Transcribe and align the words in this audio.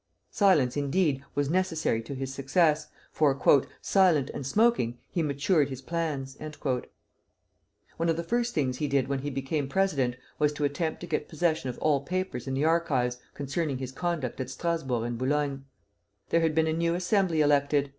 Silence, 0.31 0.75
indeed, 0.75 1.23
was 1.35 1.47
necessary 1.47 2.01
to 2.01 2.15
his 2.15 2.33
success, 2.33 2.87
for, 3.11 3.39
"silent 3.83 4.31
and 4.33 4.47
smoking, 4.47 4.97
he 5.11 5.21
matured 5.21 5.69
his 5.69 5.83
plans." 5.83 6.35
One 6.39 8.09
of 8.09 8.17
the 8.17 8.23
first 8.23 8.55
things 8.55 8.77
he 8.77 8.87
did 8.87 9.07
when 9.07 9.19
he 9.19 9.29
became 9.29 9.67
president 9.67 10.15
was 10.39 10.53
to 10.53 10.63
attempt 10.65 11.01
to 11.01 11.05
get 11.05 11.29
possession 11.29 11.69
of 11.69 11.77
all 11.77 12.01
papers 12.01 12.47
in 12.47 12.55
the 12.55 12.65
archives 12.65 13.19
concerning 13.35 13.77
his 13.77 13.91
conduct 13.91 14.41
at 14.41 14.49
Strasburg 14.49 15.03
and 15.03 15.19
Boulogne. 15.19 15.65
There 16.29 16.41
had 16.41 16.55
been 16.55 16.65
a 16.65 16.73
new 16.73 16.95
Assembly 16.95 17.41
elected. 17.41 17.89